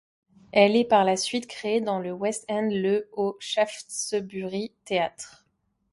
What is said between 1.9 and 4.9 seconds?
le West End le au Shaftesbury